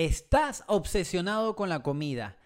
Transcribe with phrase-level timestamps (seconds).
[0.00, 2.38] Estás obsesionado con la comida.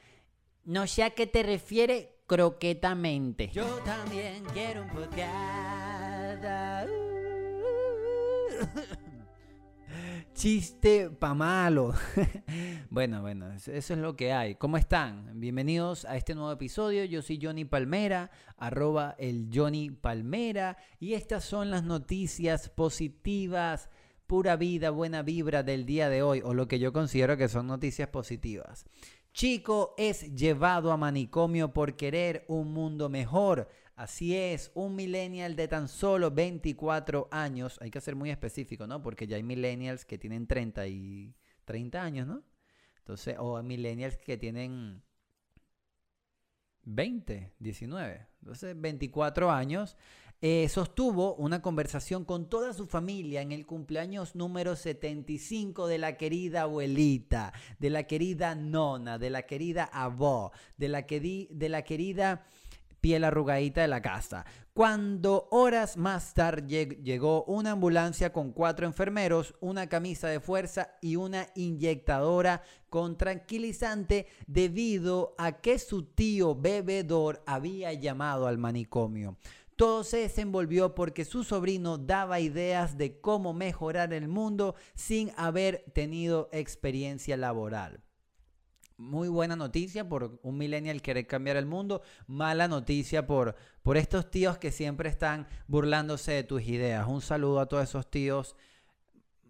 [0.65, 3.49] No sé a qué te refiere croquetamente.
[3.53, 6.43] Yo también quiero un podcast.
[10.35, 11.95] Chiste pa' malo.
[12.91, 14.57] bueno, bueno, eso es lo que hay.
[14.57, 15.39] ¿Cómo están?
[15.39, 17.05] Bienvenidos a este nuevo episodio.
[17.05, 20.77] Yo soy Johnny Palmera, arroba el Johnny Palmera.
[20.99, 23.91] Y estas son las noticias positivas
[24.27, 27.67] pura vida, buena vibra del día de hoy, o lo que yo considero que son
[27.67, 28.87] noticias positivas.
[29.33, 33.69] Chico es llevado a manicomio por querer un mundo mejor.
[33.97, 39.03] Así es, un millennial de tan solo 24 años, hay que ser muy específico, ¿no?
[39.03, 42.43] Porque ya hay millennials que tienen 30 y 30 años, ¿no?
[42.99, 45.03] Entonces, o millennials que tienen
[46.85, 49.97] 20, 19, entonces 24 años
[50.47, 56.19] eh, sostuvo una conversación con toda su familia en el cumpleaños número 75 de la
[56.19, 62.45] querida abuelita, de la querida nona, de la querida abó, de la, de la querida
[63.01, 64.45] piel arrugadita de la casa.
[64.75, 71.17] Cuando horas más tarde llegó una ambulancia con cuatro enfermeros, una camisa de fuerza y
[71.17, 79.37] una inyectadora con tranquilizante debido a que su tío bebedor había llamado al manicomio.
[79.77, 85.85] Todo se desenvolvió porque su sobrino daba ideas de cómo mejorar el mundo sin haber
[85.93, 88.01] tenido experiencia laboral.
[88.97, 92.03] Muy buena noticia por un millennial querer cambiar el mundo.
[92.29, 97.09] Mala noticia por, por estos tíos que siempre están burlándose de tus ideas.
[97.09, 98.55] Un saludo a todos esos tíos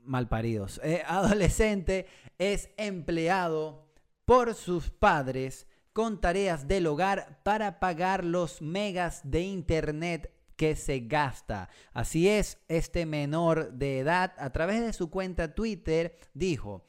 [0.03, 0.81] malparidos.
[0.83, 2.07] Eh, adolescente
[2.39, 3.87] es empleado
[4.25, 11.01] por sus padres con tareas del hogar para pagar los megas de internet que se
[11.01, 11.71] gasta.
[11.95, 16.85] Así es, este menor de edad a través de su cuenta Twitter dijo,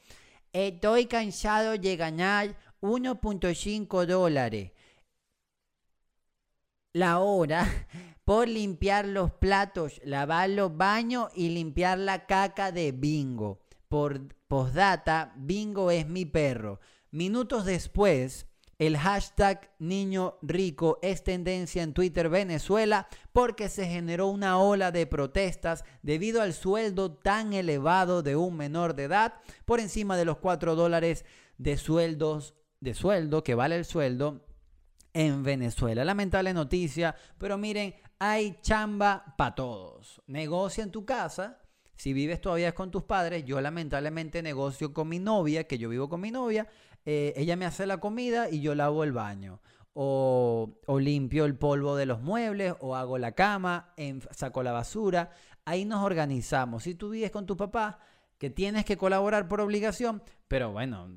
[0.52, 4.72] estoy cansado de ganar 1.5 dólares
[6.96, 7.86] la hora
[8.24, 13.60] por limpiar los platos, lavar los baños y limpiar la caca de Bingo.
[13.88, 16.80] Por postdata, Bingo es mi perro.
[17.10, 18.46] Minutos después,
[18.78, 25.06] el hashtag niño rico es tendencia en Twitter Venezuela porque se generó una ola de
[25.06, 29.34] protestas debido al sueldo tan elevado de un menor de edad
[29.64, 31.24] por encima de los 4 dólares
[31.58, 34.46] de sueldos de sueldo que vale el sueldo
[35.14, 36.04] en Venezuela.
[36.04, 40.22] Lamentable noticia, pero miren, hay chamba para todos.
[40.26, 41.62] Negocia en tu casa.
[41.96, 46.10] Si vives todavía con tus padres, yo lamentablemente negocio con mi novia, que yo vivo
[46.10, 46.68] con mi novia,
[47.06, 49.60] eh, ella me hace la comida y yo lavo el baño.
[49.94, 53.94] O, limpio el polvo de los muebles, o hago la cama,
[54.32, 55.30] saco la basura.
[55.64, 56.82] Ahí nos organizamos.
[56.82, 58.00] Si tú vives con tu papá,
[58.36, 61.08] que tienes que colaborar por obligación, pero bueno,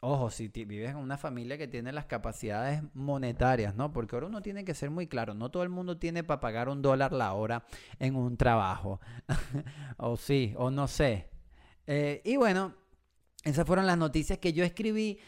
[0.00, 3.92] ojo, si vives en una familia que tiene las capacidades monetarias, ¿no?
[3.92, 6.68] Porque ahora uno tiene que ser muy claro, no todo el mundo tiene para pagar
[6.68, 7.64] un dólar la hora
[7.98, 9.00] en un trabajo.
[9.96, 11.30] o sí, o no sé.
[11.86, 12.74] Eh, y bueno,
[13.44, 15.18] esas fueron las noticias que yo escribí,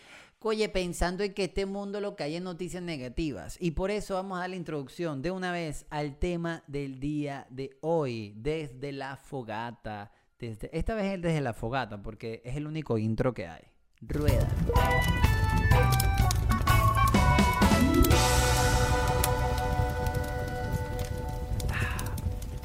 [0.40, 3.56] oye, pensando en que este mundo lo que hay es noticias negativas.
[3.60, 7.46] Y por eso vamos a dar la introducción de una vez al tema del día
[7.50, 10.12] de hoy, desde la fogata.
[10.38, 13.62] Esta vez es desde la fogata, porque es el único intro que hay.
[14.00, 14.48] Rueda.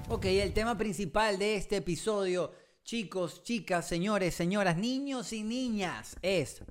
[0.10, 2.52] Ok, el tema principal de este episodio
[2.88, 6.64] chicos, chicas, señores, señoras, niños y niñas, es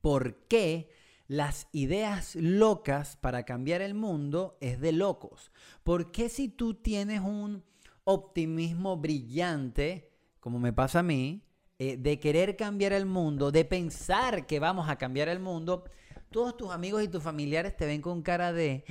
[0.00, 0.88] por qué
[1.26, 5.50] las ideas locas para cambiar el mundo es de locos.
[5.82, 7.64] ¿Por qué si tú tienes un
[8.04, 11.42] optimismo brillante, como me pasa a mí,
[11.80, 15.82] eh, de querer cambiar el mundo, de pensar que vamos a cambiar el mundo,
[16.30, 18.84] todos tus amigos y tus familiares te ven con cara de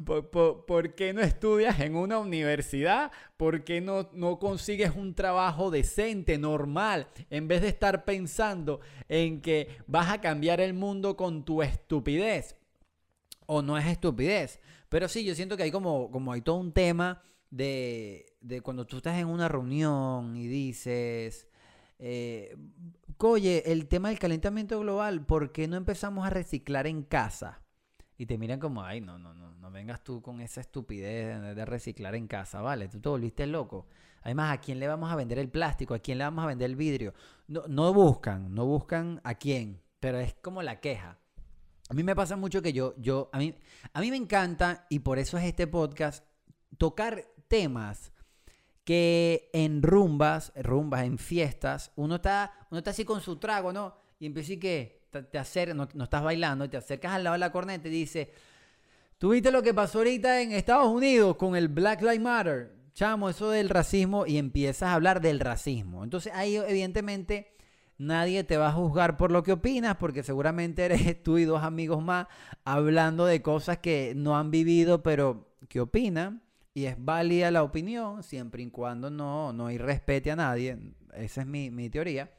[0.00, 3.12] ¿Por, qué no estudias en una universidad?
[3.36, 7.08] ¿Por qué no, no consigues un trabajo decente, normal?
[7.28, 12.56] En vez de estar pensando en que vas a cambiar el mundo con tu estupidez.
[13.46, 14.60] O no es estupidez.
[14.88, 18.86] Pero sí, yo siento que hay como, como hay todo un tema de, de cuando
[18.86, 21.48] tú estás en una reunión y dices,
[21.98, 22.56] eh,
[23.18, 27.61] oye, el tema del calentamiento global, ¿por qué no empezamos a reciclar en casa?
[28.22, 31.64] Y te miran como, ay, no, no, no, no vengas tú con esa estupidez de,
[31.64, 32.86] reciclar en casa, ¿vale?
[32.86, 33.88] Tú te volviste loco.
[34.22, 35.92] Además, ¿a quién le vamos a vender el plástico?
[35.92, 37.14] ¿A quién le vamos a vender el vidrio?
[37.48, 41.18] No, no buscan, no buscan a quién, pero es como la queja.
[41.88, 43.56] A mí me pasa mucho que yo, yo, a mí,
[43.92, 46.24] a mí me encanta, y por eso es este podcast,
[46.78, 48.12] tocar temas
[48.84, 53.96] que en rumbas, rumbas, en fiestas, uno está, uno está así con su trago, ¿no?
[54.20, 57.40] Y empieza y que te, acercas, no, no, estás bailando, te acercas al lado de
[57.40, 58.32] la corneta y dice,
[59.18, 62.72] ¿tú viste lo que pasó ahorita en Estados Unidos con el Black Lives Matter?
[62.94, 66.04] Chamo, eso del racismo y empiezas a hablar del racismo.
[66.04, 67.54] Entonces ahí evidentemente
[67.98, 71.62] nadie te va a juzgar por lo que opinas porque seguramente eres tú y dos
[71.62, 72.26] amigos más
[72.64, 76.42] hablando de cosas que no han vivido pero que opinan
[76.74, 80.78] y es válida la opinión siempre y cuando no, no irrespete a nadie.
[81.14, 82.30] Esa es mi, mi teoría.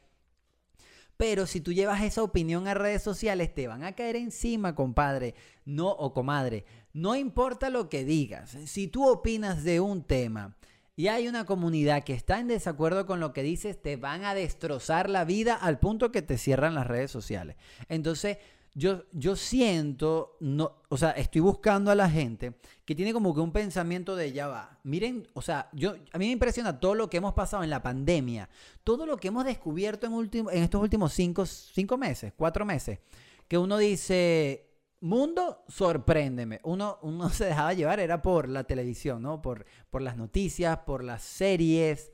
[1.16, 5.34] Pero si tú llevas esa opinión a redes sociales, te van a caer encima, compadre,
[5.64, 6.64] no o comadre.
[6.92, 8.56] No importa lo que digas.
[8.66, 10.56] Si tú opinas de un tema
[10.96, 14.34] y hay una comunidad que está en desacuerdo con lo que dices, te van a
[14.34, 17.56] destrozar la vida al punto que te cierran las redes sociales.
[17.88, 18.38] Entonces,
[18.74, 22.54] yo, yo siento, no, o sea, estoy buscando a la gente
[22.84, 24.78] que tiene como que un pensamiento de ya va.
[24.82, 27.82] Miren, o sea, yo, a mí me impresiona todo lo que hemos pasado en la
[27.82, 28.48] pandemia,
[28.82, 32.98] todo lo que hemos descubierto en, último, en estos últimos cinco, cinco meses, cuatro meses,
[33.46, 36.60] que uno dice, mundo, sorpréndeme.
[36.64, 39.40] Uno, uno se dejaba llevar, era por la televisión, ¿no?
[39.40, 42.10] Por, por las noticias, por las series,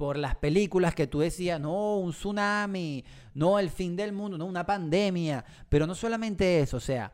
[0.00, 3.04] por las películas que tú decías, no, un tsunami,
[3.34, 5.44] no, el fin del mundo, no, una pandemia.
[5.68, 7.12] Pero no solamente eso, o sea,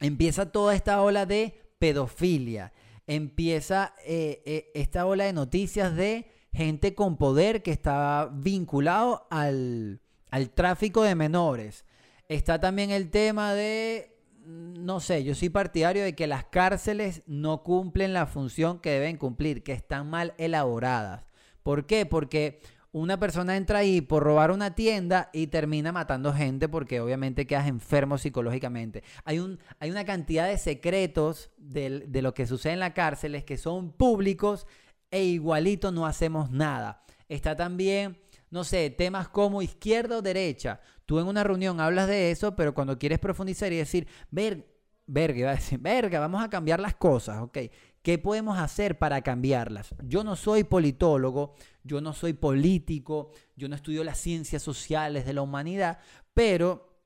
[0.00, 2.74] empieza toda esta ola de pedofilia,
[3.06, 10.02] empieza eh, eh, esta ola de noticias de gente con poder que está vinculado al,
[10.30, 11.86] al tráfico de menores.
[12.28, 17.62] Está también el tema de, no sé, yo soy partidario de que las cárceles no
[17.62, 21.24] cumplen la función que deben cumplir, que están mal elaboradas.
[21.66, 22.06] ¿Por qué?
[22.06, 22.60] Porque
[22.92, 27.66] una persona entra ahí por robar una tienda y termina matando gente porque obviamente quedas
[27.66, 29.02] enfermo psicológicamente.
[29.24, 33.44] Hay, un, hay una cantidad de secretos de, de lo que sucede en la cárcel
[33.44, 34.68] que son públicos
[35.10, 37.02] e igualito no hacemos nada.
[37.28, 38.16] Está también,
[38.48, 40.78] no sé, temas como izquierda o derecha.
[41.04, 44.75] Tú en una reunión hablas de eso, pero cuando quieres profundizar y decir, ver,
[45.06, 47.58] verga, iba a decir, verga, vamos a cambiar las cosas, ok.
[48.02, 49.94] ¿Qué podemos hacer para cambiarlas?
[50.04, 55.32] Yo no soy politólogo, yo no soy político, yo no estudio las ciencias sociales de
[55.32, 55.98] la humanidad,
[56.32, 57.00] pero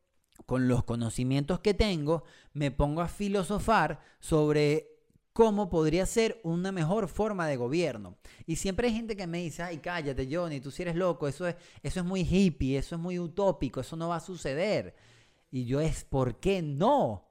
[0.45, 4.91] con los conocimientos que tengo me pongo a filosofar sobre
[5.33, 8.19] cómo podría ser una mejor forma de gobierno.
[8.47, 11.47] Y siempre hay gente que me dice, ay, cállate, Johnny, tú si eres loco, eso
[11.47, 14.95] es, eso es muy hippie, eso es muy utópico, eso no va a suceder.
[15.51, 17.30] Y yo es, ¿por qué no?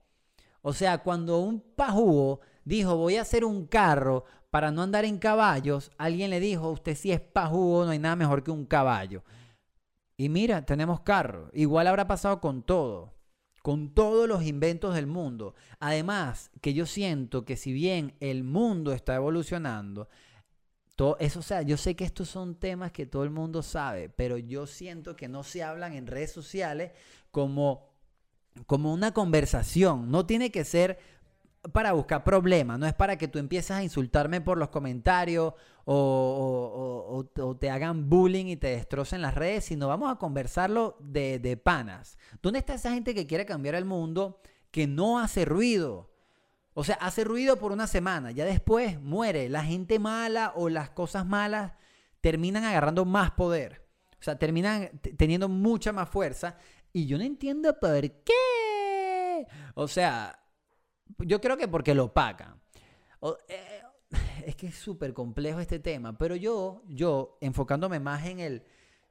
[0.62, 5.18] O sea, cuando un pajugo dijo, voy a hacer un carro para no andar en
[5.18, 9.24] caballos, alguien le dijo, usted si es pajugo, no hay nada mejor que un caballo.
[10.18, 11.50] Y mira, tenemos carro.
[11.54, 13.14] Igual habrá pasado con todo,
[13.62, 15.56] con todos los inventos del mundo.
[15.80, 20.10] Además, que yo siento que si bien el mundo está evolucionando,
[20.98, 24.10] todo eso, o sea, yo sé que estos son temas que todo el mundo sabe,
[24.10, 26.92] pero yo siento que no se hablan en redes sociales
[27.32, 27.89] como
[28.66, 30.12] como una conversación.
[30.12, 31.00] No tiene que ser
[31.74, 35.54] para buscar problemas, no es para que tú empieces a insultarme por los comentarios
[35.86, 37.26] o,
[37.60, 42.18] te hagan bullying y te destrocen las redes, sino vamos a conversarlo de, de panas.
[42.42, 44.40] ¿Dónde está esa gente que quiere cambiar el mundo
[44.72, 46.12] que no hace ruido?
[46.74, 49.50] O sea, hace ruido por una semana, ya después muere.
[49.50, 51.74] La gente mala o las cosas malas
[52.22, 53.86] terminan agarrando más poder.
[54.20, 56.58] O sea, terminan teniendo mucha más fuerza.
[56.94, 59.48] Y yo no entiendo por qué.
[59.76, 60.40] O sea,
[61.20, 62.62] yo creo que porque lo pagan.
[63.48, 63.82] Eh,
[64.46, 68.64] es que es súper complejo este tema, pero yo, yo, enfocándome más en el,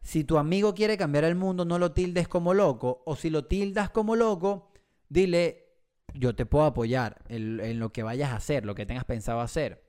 [0.02, 3.44] si tu amigo quiere cambiar el mundo, no lo tildes como loco, o si lo
[3.44, 4.73] tildas como loco,
[5.08, 5.66] dile,
[6.14, 9.85] yo te puedo apoyar en, lo que vayas a hacer, lo que tengas pensado hacer.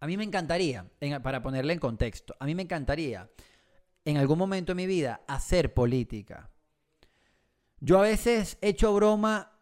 [0.00, 0.90] A mí me encantaría,
[1.22, 3.30] para ponerle en contexto, a mí me encantaría
[4.04, 6.50] en algún momento de mi vida hacer política.
[7.84, 9.52] Yo a veces he hecho broma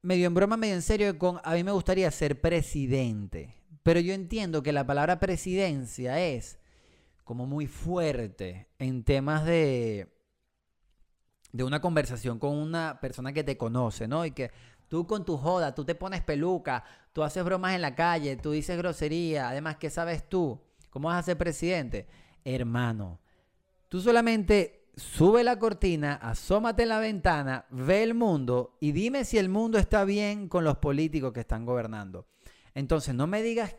[0.00, 3.56] medio en broma, medio en serio, con a mí me gustaría ser presidente.
[3.82, 6.60] Pero yo entiendo que la palabra presidencia es
[7.24, 10.06] como muy fuerte en temas de,
[11.50, 14.24] de una conversación con una persona que te conoce, ¿no?
[14.24, 14.52] Y que
[14.86, 18.52] tú con tu joda, tú te pones peluca, tú haces bromas en la calle, tú
[18.52, 20.60] dices grosería, además, ¿qué sabes tú?
[20.90, 22.06] ¿Cómo vas a ser presidente?
[22.44, 23.18] Hermano,
[23.88, 29.38] tú solamente sube la cortina, asómate en la ventana, ve el mundo y dime si
[29.38, 32.26] el mundo está bien con los políticos que están gobernando.
[32.74, 33.76] Entonces, no me digas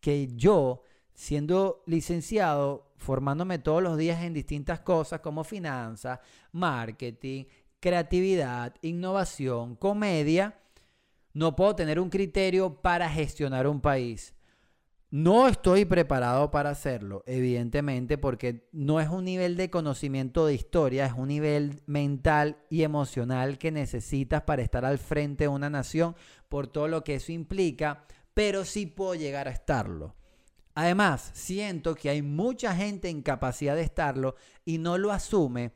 [0.00, 6.20] que yo, siendo licenciado, formándome todos los días en distintas cosas como finanzas,
[6.52, 7.44] marketing,
[7.80, 10.58] creatividad, innovación, comedia,
[11.34, 14.34] no puedo tener un criterio para gestionar un país.
[15.10, 21.06] No estoy preparado para hacerlo, evidentemente, porque no es un nivel de conocimiento de historia,
[21.06, 26.14] es un nivel mental y emocional que necesitas para estar al frente de una nación
[26.50, 30.14] por todo lo que eso implica, pero sí puedo llegar a estarlo.
[30.74, 34.36] Además, siento que hay mucha gente en capacidad de estarlo
[34.66, 35.72] y no lo asume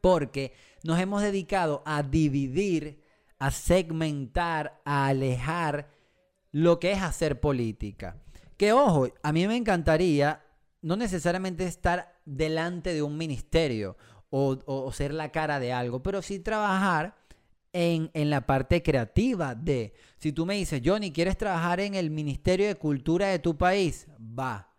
[0.00, 3.02] porque nos hemos dedicado a dividir,
[3.40, 5.90] a segmentar, a alejar
[6.52, 8.23] lo que es hacer política.
[8.56, 10.42] Que ojo, a mí me encantaría
[10.82, 13.96] no necesariamente estar delante de un ministerio
[14.30, 17.16] o, ser la cara de algo, pero sí trabajar
[17.72, 22.10] en, en, la parte creativa de, si tú me dices, Johnny, ¿quieres trabajar en el
[22.10, 24.08] Ministerio de Cultura de tu país?
[24.18, 24.74] Va.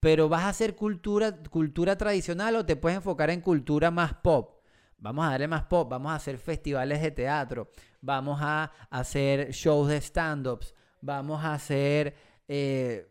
[0.00, 4.62] Pero vas a hacer cultura, cultura tradicional o te puedes enfocar en cultura más pop.
[4.98, 7.70] Vamos a darle más pop, vamos a hacer festivales de teatro,
[8.00, 12.14] vamos a hacer shows de stand-ups, vamos a hacer
[12.48, 13.06] eh,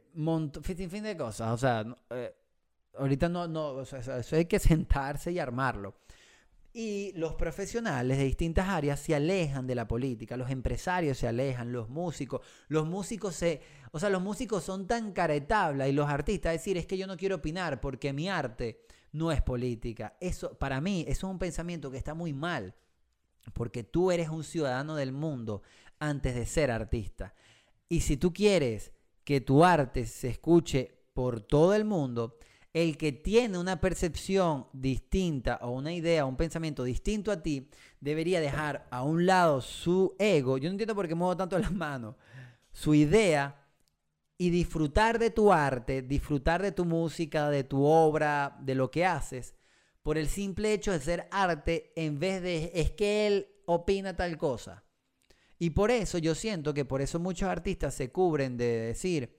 [0.62, 1.52] fin, de cosas.
[1.52, 2.36] O sea, eh,
[2.98, 5.96] ahorita no, no, eso hay que sentarse y armarlo.
[6.78, 11.72] Y los profesionales de distintas áreas se alejan de la política, los empresarios se alejan,
[11.72, 13.62] los músicos, los músicos se,
[13.92, 17.16] o sea, los músicos son tan caretabla y los artistas decir, es que yo no
[17.16, 18.82] quiero opinar porque mi arte
[19.14, 20.18] no es política.
[20.20, 22.76] Eso para mí eso es un pensamiento que está muy mal,
[23.54, 25.62] porque tú eres un ciudadano del mundo
[26.00, 27.34] antes de ser artista.
[27.88, 28.92] Y si tú quieres
[29.26, 32.38] que tu arte se escuche por todo el mundo,
[32.74, 38.40] el que tiene una percepción distinta o una idea un pensamiento distinto a ti, debería
[38.40, 42.16] dejar a un lado su ego, yo no entiendo por qué muevo tanto las manos,
[42.72, 43.66] su idea
[44.38, 49.06] y disfrutar de tu arte, disfrutar de tu música, de tu obra, de lo que
[49.06, 49.56] haces,
[50.04, 54.38] por el simple hecho de ser arte en vez de es que él opina tal
[54.38, 54.85] cosa.
[55.58, 59.38] Y por eso yo siento que por eso muchos artistas se cubren de decir,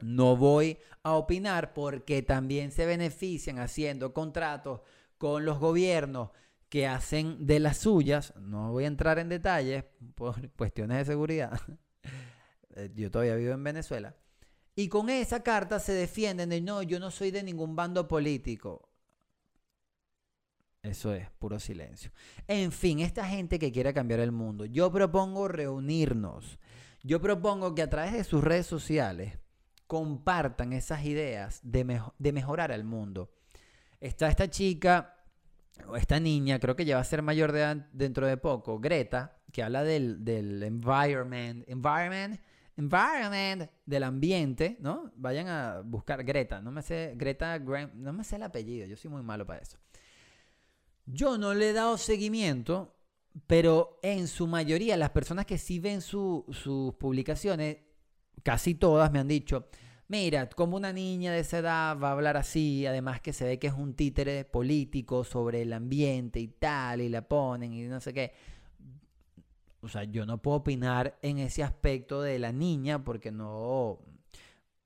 [0.00, 4.80] no voy a opinar porque también se benefician haciendo contratos
[5.18, 6.30] con los gobiernos
[6.68, 8.34] que hacen de las suyas.
[8.36, 9.84] No voy a entrar en detalles
[10.14, 11.60] por cuestiones de seguridad.
[12.76, 14.16] Eh, yo todavía vivo en Venezuela.
[14.74, 18.88] Y con esa carta se defienden de no, yo no soy de ningún bando político.
[20.84, 22.12] Eso es, puro silencio.
[22.46, 26.58] En fin, esta gente que quiere cambiar el mundo, yo propongo reunirnos.
[27.02, 29.38] Yo propongo que a través de sus redes sociales
[29.86, 31.84] compartan esas ideas de,
[32.32, 33.32] mejorar el mundo.
[33.98, 35.24] Está esta chica,
[35.88, 39.38] o esta niña, creo que ya va a ser mayor de dentro de poco, Greta,
[39.52, 42.38] que habla del, del environment, environment,
[42.76, 45.12] environment, del ambiente, ¿no?
[45.16, 49.10] Vayan a buscar Greta, no me sé, Greta, no me sé el apellido, yo soy
[49.10, 49.78] muy malo para eso.
[51.06, 52.94] Yo no le he dado seguimiento,
[53.46, 56.44] pero en su mayoría, las personas que sí ven sus
[56.98, 57.78] publicaciones,
[58.42, 59.68] casi todas me han dicho,
[60.08, 63.58] mira, como una niña de esa edad va a hablar así, además que se ve
[63.58, 68.00] que es un títere político sobre el ambiente y tal, y la ponen y no
[68.00, 68.32] sé qué.
[69.80, 73.98] O sea, yo no puedo opinar en ese aspecto de la niña porque no,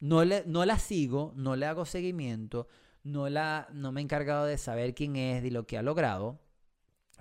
[0.01, 2.67] no, le, no la sigo, no le hago seguimiento
[3.05, 6.39] no, la, no me he encargado de saber quién es y lo que ha logrado,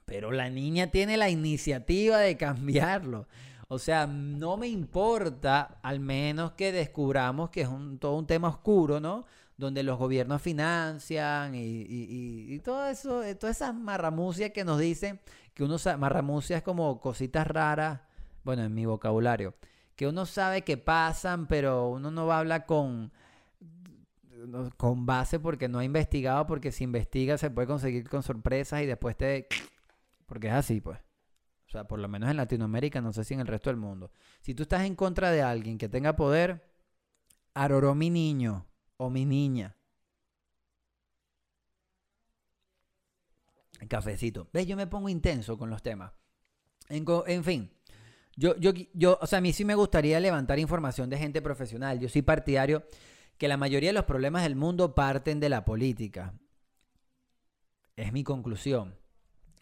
[0.06, 3.28] pero la niña tiene la iniciativa de cambiarlo.
[3.70, 8.48] O sea, no me importa, al menos que descubramos que es un, todo un tema
[8.48, 9.26] oscuro, ¿no?
[9.58, 15.20] Donde los gobiernos financian y, todo eso, eh, todas esas marramucias que nos dicen,
[15.54, 18.02] que uno sabe, marramucias como cositas raras,
[18.44, 19.56] bueno, en mi vocabulario,
[19.98, 23.12] que uno sabe que pasan, pero uno no va a hablar con,
[24.78, 28.86] con base porque no ha investigado, porque si investiga se puede conseguir con sorpresas y
[28.86, 29.48] después te...
[30.26, 31.00] Porque es así, pues.
[31.68, 34.12] O sea, por lo menos en Latinoamérica, no sé si en el resto del mundo.
[34.42, 36.66] Si tú estás en contra de alguien que tenga poder,
[37.54, 38.66] aroró mi niño
[38.98, 39.76] o mi niña.
[43.88, 44.50] Cafecito.
[44.54, 44.66] ¿Ves?
[44.66, 46.12] Yo me pongo intenso con los temas.
[46.90, 47.72] En, en fin,
[48.36, 52.00] yo, yo, yo, o sea, a mí sí me gustaría levantar información de gente profesional.
[52.00, 52.86] Yo soy partidario
[53.38, 56.34] que la mayoría de los problemas del mundo parten de la política.
[57.96, 58.98] Es mi conclusión.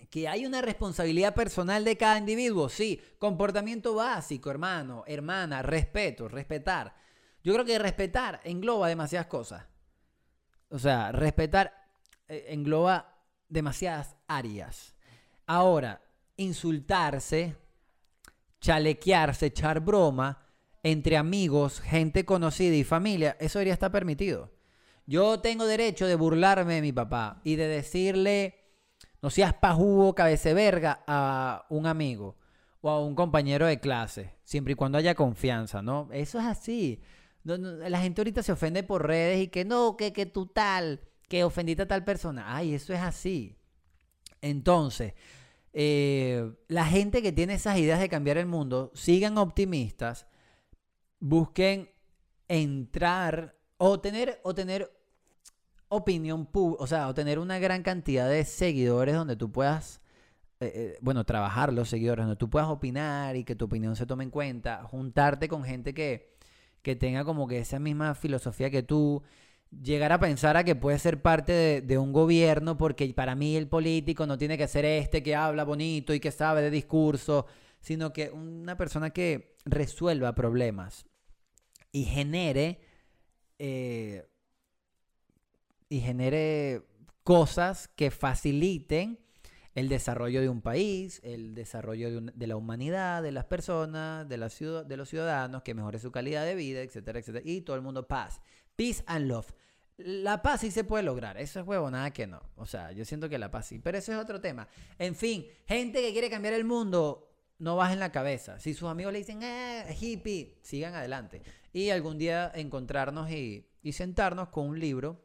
[0.09, 3.01] Que hay una responsabilidad personal de cada individuo, sí.
[3.17, 6.95] Comportamiento básico, hermano, hermana, respeto, respetar.
[7.43, 9.65] Yo creo que respetar engloba demasiadas cosas.
[10.69, 11.73] O sea, respetar
[12.27, 14.95] eh, engloba demasiadas áreas.
[15.45, 16.01] Ahora,
[16.37, 17.55] insultarse,
[18.59, 20.44] chalequearse, echar broma,
[20.85, 24.51] entre amigos, gente conocida y familia, eso debería estar permitido.
[25.07, 28.53] Yo tengo derecho de burlarme de mi papá y de decirle,
[29.19, 32.37] no seas pajugo, cabece verga a un amigo
[32.81, 36.07] o a un compañero de clase, siempre y cuando haya confianza, ¿no?
[36.11, 37.01] Eso es así.
[37.43, 41.43] la gente ahorita se ofende por redes y que no, que, que tú tal, que
[41.43, 42.55] ofendiste a tal persona.
[42.55, 43.57] Ay, eso es así.
[44.39, 45.15] Entonces,
[45.73, 50.27] eh, la gente que tiene esas ideas de cambiar el mundo, sigan optimistas,
[51.19, 51.89] busquen
[52.47, 54.91] entrar o tener, o tener
[55.89, 60.01] opinión pública, o sea, o tener una gran cantidad de seguidores donde tú puedas,
[60.59, 64.05] eh, eh, bueno, trabajar los seguidores, donde tú puedas opinar y que tu opinión se
[64.05, 66.35] tome en cuenta, juntarte con gente que,
[66.81, 69.23] que tenga como que esa misma filosofía que tú,
[69.83, 73.67] llegar a pensar a que puede ser parte de, un gobierno, porque para mí el
[73.67, 77.45] político no tiene que ser este que habla bonito y que sabe de discurso,
[77.79, 81.05] sino que una persona que resuelva problemas
[81.91, 82.79] y genere
[83.57, 84.27] eh,
[85.89, 86.83] y genere
[87.23, 89.19] cosas que faciliten
[89.73, 94.49] el desarrollo de un país, el desarrollo de, la humanidad, de las personas, de, la
[94.49, 97.43] ciudad, de los ciudadanos, que mejore su calidad de vida, etcétera, etcétera.
[97.45, 98.41] Y todo el mundo paz.
[98.75, 99.53] Peace and love.
[99.97, 102.41] La paz sí se puede lograr, eso es huevo, nada que no.
[102.55, 104.67] O sea, yo siento que la paz sí, pero ese es otro tema.
[104.97, 108.59] En fin, gente que quiere cambiar el mundo, no bajen la cabeza.
[108.59, 111.41] Si sus amigos le dicen, eh, hippie, sigan adelante.
[111.73, 115.21] Y algún día encontrarnos y, y sentarnos con un libro,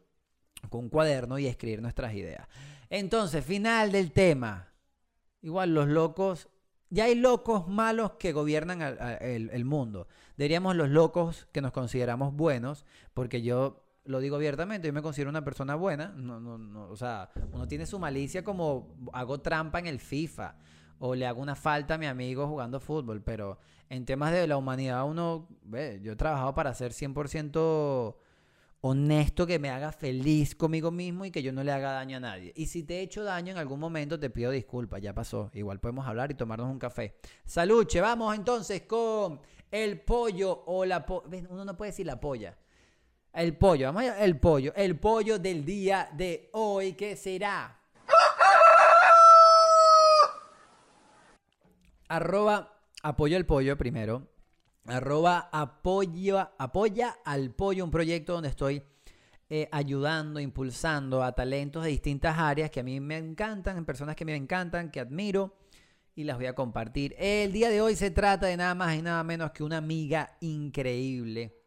[0.69, 2.47] con un cuaderno y escribir nuestras ideas.
[2.89, 4.69] Entonces, final del tema.
[5.43, 6.49] Igual los locos,
[6.91, 10.07] ya hay locos malos que gobiernan el, el mundo.
[10.37, 12.85] Diríamos los locos que nos consideramos buenos,
[13.15, 16.09] porque yo lo digo abiertamente, yo me considero una persona buena.
[16.17, 20.57] No, no, no, o sea, uno tiene su malicia como hago trampa en el FIFA
[21.01, 24.57] o le hago una falta a mi amigo jugando fútbol, pero en temas de la
[24.57, 28.15] humanidad uno, ve, yo he trabajado para ser 100%
[28.83, 32.21] honesto, que me haga feliz conmigo mismo y que yo no le haga daño a
[32.21, 32.53] nadie.
[32.55, 35.51] Y si te he hecho daño en algún momento, te pido disculpas, ya pasó.
[35.55, 37.17] Igual podemos hablar y tomarnos un café.
[37.47, 39.41] Saluche, vamos entonces con
[39.71, 41.05] el pollo o la...
[41.49, 42.59] Uno no puede decir la polla.
[43.33, 44.73] El pollo, vamos allá, el pollo.
[44.75, 47.80] El pollo del día de hoy, ¿qué será?
[52.11, 54.29] Arroba apoyo el pollo primero.
[54.87, 58.83] Arroba apoya, apoya al pollo, un proyecto donde estoy
[59.49, 64.25] eh, ayudando, impulsando a talentos de distintas áreas que a mí me encantan, personas que
[64.25, 65.57] me encantan, que admiro
[66.15, 67.15] y las voy a compartir.
[67.19, 70.37] El día de hoy se trata de nada más y nada menos que una amiga
[70.41, 71.61] increíble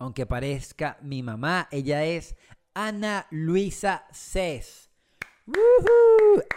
[0.00, 1.68] aunque parezca mi mamá.
[1.70, 2.34] Ella es
[2.74, 4.89] Ana Luisa Cés.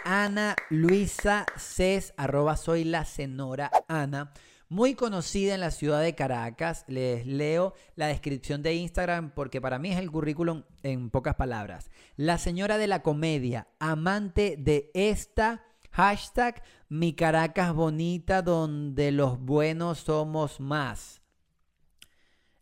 [0.04, 4.32] Ana Luisa Cés, arroba soy la senora Ana.
[4.68, 6.84] Muy conocida en la ciudad de Caracas.
[6.88, 11.90] Les leo la descripción de Instagram porque para mí es el currículum en pocas palabras.
[12.16, 19.98] La señora de la comedia, amante de esta hashtag mi Caracas bonita donde los buenos
[19.98, 21.22] somos más.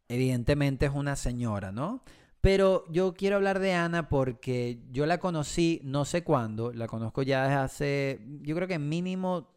[0.08, 2.04] Evidentemente es una señora, ¿no?
[2.42, 7.22] Pero yo quiero hablar de Ana porque yo la conocí no sé cuándo, la conozco
[7.22, 9.48] ya desde hace, yo creo que mínimo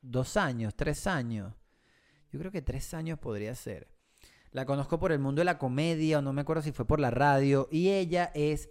[0.00, 1.54] dos años, tres años.
[2.32, 3.86] Yo creo que tres años podría ser.
[4.50, 6.98] La conozco por el mundo de la comedia, o no me acuerdo si fue por
[6.98, 8.68] la radio, y ella es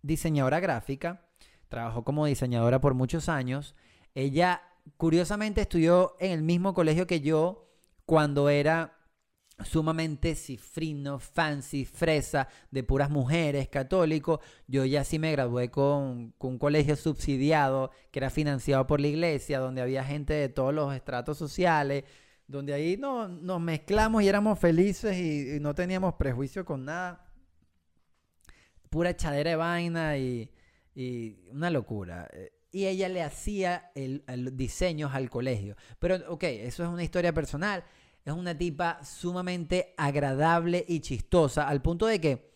[0.00, 1.26] diseñadora gráfica,
[1.68, 3.74] trabajó como diseñadora por muchos años.
[4.14, 4.62] Ella,
[4.96, 7.68] curiosamente, estudió en el mismo colegio que yo
[8.06, 9.01] cuando era
[9.64, 14.40] sumamente cifrino, fancy, fresa, de puras mujeres, católico.
[14.66, 19.58] Yo ya sí me gradué con, un colegio subsidiado que era financiado por la iglesia,
[19.58, 22.04] donde había gente de todos los estratos sociales,
[22.46, 27.26] donde ahí no, nos mezclamos y éramos felices y, no teníamos prejuicio con nada.
[28.90, 30.50] Pura echadera de vaina y,
[31.50, 32.28] una locura.
[32.70, 35.76] Y ella le hacía el diseños al colegio.
[35.98, 37.84] Pero, ok, eso es una historia personal
[38.24, 42.52] es una tipa sumamente agradable y chistosa, al punto de que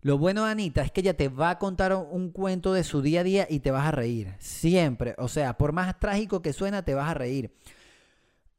[0.00, 3.00] lo bueno de Anita es que ella te va a contar un cuento de su
[3.00, 4.34] día a día y te vas a reír.
[4.38, 5.14] Siempre.
[5.16, 7.54] O sea, por más trágico que suena, te vas a reír.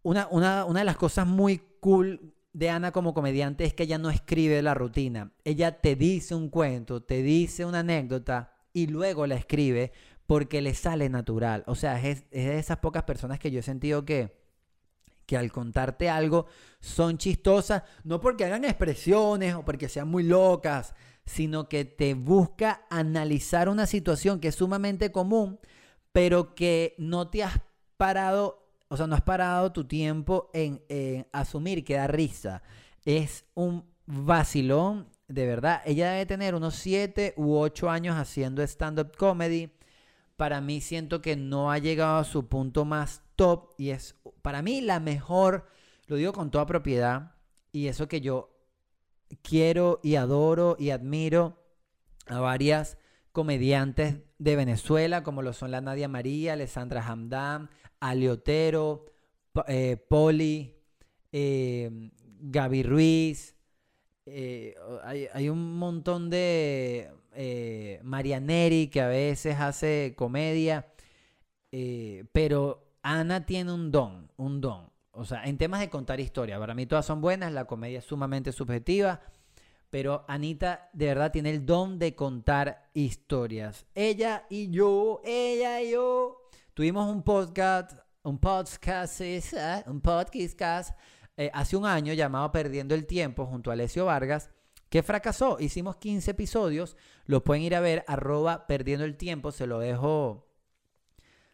[0.01, 3.99] Una, una, una de las cosas muy cool de Ana como comediante es que ella
[3.99, 5.33] no escribe la rutina.
[5.43, 9.91] Ella te dice un cuento, te dice una anécdota y luego la escribe
[10.25, 11.63] porque le sale natural.
[11.67, 14.44] O sea, es, es de esas pocas personas que yo he sentido que
[15.25, 16.45] que al contarte algo
[16.79, 20.93] son chistosas, no porque hagan expresiones o porque sean muy locas,
[21.25, 25.59] sino que te busca analizar una situación que es sumamente común,
[26.11, 27.59] pero que no te has
[27.97, 30.81] parado, o sea, no has parado tu tiempo en,
[31.31, 32.61] asumir que da risa.
[33.03, 35.81] Es un vacilón, de verdad.
[35.85, 39.71] Ella debe tener unos 7 u 8 años haciendo stand-up comedy.
[40.37, 44.61] Para mí siento que no ha llegado a su punto más top y es para
[44.61, 45.67] mí la mejor,
[46.07, 47.35] lo digo con toda propiedad,
[47.71, 48.55] y eso que yo
[49.41, 51.61] quiero y adoro y admiro
[52.27, 52.97] a varias
[53.31, 57.69] comediantes de Venezuela, como lo son la Nadia María, Alessandra Hamdan,
[57.99, 59.05] Aliotero,
[59.67, 60.75] eh, Poli,
[61.31, 63.55] eh, Gaby Ruiz.
[64.25, 67.11] Eh, hay, hay, un montón de
[68.03, 70.87] Marianeri que a veces hace comedia,
[72.31, 74.89] pero Ana tiene un don, un don.
[75.11, 78.05] O sea, en temas de contar historia, para mí todas son buenas, la comedia es
[78.05, 79.21] sumamente subjetiva,
[79.91, 83.85] pero Anita de verdad tiene el don de contar historias.
[83.93, 89.21] Ella y yo, ella y yo, tuvimos un podcast, un podcast,
[89.85, 90.97] un podcast
[91.37, 94.49] eh, hace un año llamado Perdiendo el Tiempo junto a Alessio Vargas,
[94.89, 95.57] que fracasó.
[95.59, 100.47] Hicimos 15 episodios, los pueden ir a ver, arroba Perdiendo el Tiempo, se lo dejo,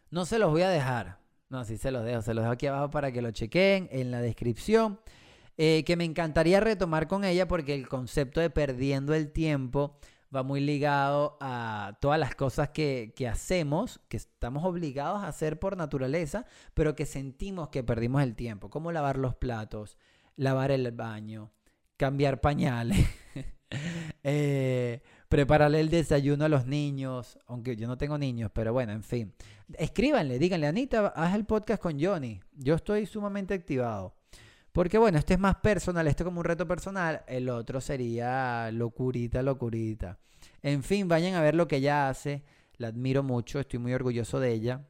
[0.08, 1.21] no se los voy a dejar,
[1.52, 4.10] no, sí se los dejo, se los dejo aquí abajo para que lo chequen en
[4.10, 4.98] la descripción.
[5.58, 9.98] Eh, que me encantaría retomar con ella porque el concepto de perdiendo el tiempo
[10.34, 15.76] va muy ligado a todas las cosas que, hacemos, que estamos obligados a hacer por
[15.76, 19.98] naturaleza, pero que sentimos que perdimos el tiempo, como lavar los platos,
[20.36, 21.52] lavar el baño,
[21.98, 23.06] cambiar pañales,
[24.22, 25.02] eh,
[25.32, 29.32] prepararle el desayuno a los niños, aunque yo no tengo niños, pero bueno, en fin.
[29.78, 32.38] Escríbanle, díganle, Anita, haz el podcast con Johnny.
[32.52, 34.14] Yo estoy sumamente activado.
[34.72, 38.70] Porque bueno, este es más personal, este es como un reto personal, el otro sería
[38.72, 40.18] locurita, locurita.
[40.60, 42.44] En fin, vayan a ver lo que ella hace,
[42.76, 44.86] la admiro mucho, estoy muy orgulloso de ella.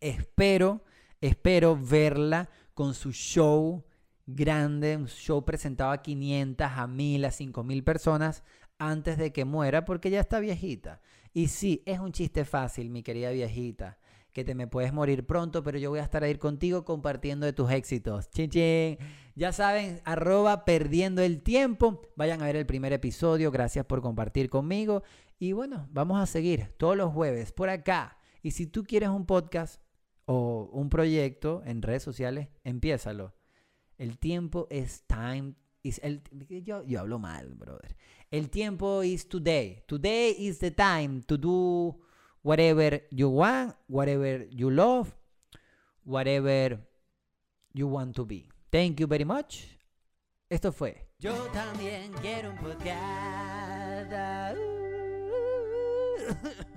[0.00, 0.84] Espero,
[1.22, 3.82] espero verla con su show
[4.26, 8.42] grande, un show presentado a 500, a 1000, a 5000 personas
[8.90, 11.00] antes de que muera porque ya está viejita.
[11.32, 13.98] Y sí, es un chiste fácil, mi querida viejita,
[14.32, 17.52] que te me puedes morir pronto, pero yo voy a estar ahí contigo compartiendo de
[17.52, 18.28] tus éxitos.
[18.30, 18.98] Chin, chin.
[19.34, 22.02] Ya saben, arroba perdiendo el tiempo.
[22.16, 23.50] Vayan a ver el primer episodio.
[23.50, 25.02] Gracias por compartir conmigo.
[25.38, 28.18] Y bueno, vamos a seguir todos los jueves por acá.
[28.42, 29.80] Y si tú quieres un podcast
[30.24, 33.34] o un proyecto en redes sociales, empiézalo.
[33.96, 35.54] El tiempo es time.
[35.84, 36.22] El,
[36.64, 37.96] yo, yo hablo mal, brother.
[38.30, 39.82] El tiempo is today.
[39.86, 41.94] Today is the time to do
[42.42, 45.14] whatever you want, whatever you love,
[46.04, 46.78] whatever
[47.74, 48.48] you want to be.
[48.70, 49.68] Thank you very much.
[50.48, 51.08] Esto fue.
[51.18, 52.58] Yo también quiero un.